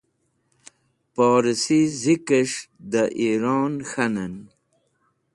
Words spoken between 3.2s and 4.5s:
Iron k̃hanen